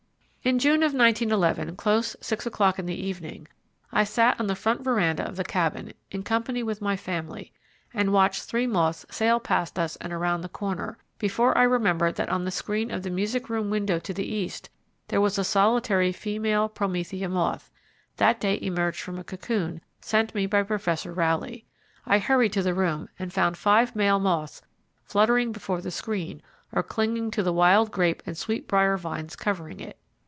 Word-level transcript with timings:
In 0.43 0.57
June 0.57 0.77
of 0.81 0.91
1911, 0.95 1.75
close 1.75 2.15
six 2.19 2.47
o'clock 2.47 2.79
in 2.79 2.87
the 2.87 2.95
evening, 2.99 3.47
I 3.91 4.03
sat 4.03 4.39
on 4.39 4.47
the 4.47 4.55
front 4.55 4.81
veranda 4.83 5.21
of 5.23 5.35
the 5.35 5.43
Cabin, 5.43 5.93
in 6.09 6.23
company 6.23 6.63
with 6.63 6.81
my 6.81 6.97
family, 6.97 7.53
and 7.93 8.11
watched 8.11 8.41
three 8.43 8.65
moths 8.65 9.05
sail 9.11 9.39
past 9.39 9.77
us 9.77 9.97
and 9.97 10.11
around 10.11 10.41
the 10.41 10.49
corner, 10.49 10.97
before 11.19 11.55
I 11.55 11.61
remembered 11.61 12.15
that 12.15 12.29
on 12.29 12.43
the 12.43 12.49
screen 12.49 12.89
of 12.89 13.03
the 13.03 13.11
music 13.11 13.49
room 13.51 13.69
window 13.69 13.99
to 13.99 14.15
the 14.15 14.25
east 14.25 14.67
there 15.09 15.21
was 15.21 15.37
a 15.37 15.43
solitary 15.43 16.11
female 16.11 16.67
Promethea 16.67 17.29
moth, 17.29 17.69
that 18.17 18.39
day 18.39 18.57
emerged 18.63 18.99
from 19.01 19.19
a 19.19 19.23
cocoon 19.23 19.79
sent 19.99 20.33
me 20.33 20.47
by 20.47 20.63
Professor 20.63 21.13
Rowley. 21.13 21.65
I 22.07 22.17
hurried 22.17 22.53
to 22.53 22.63
the 22.63 22.73
room 22.73 23.09
and 23.19 23.31
found 23.31 23.57
five 23.57 23.95
male 23.95 24.19
moths 24.19 24.63
fluttering 25.03 25.51
before 25.51 25.81
the 25.81 25.91
screen 25.91 26.41
or 26.73 26.81
clinging 26.81 27.29
to 27.29 27.43
the 27.43 27.53
wild 27.53 27.91
grape 27.91 28.23
and 28.25 28.35
sweet 28.35 28.67
brier 28.67 28.97
vines 28.97 29.35
covering 29.35 29.79
it. 29.79 29.97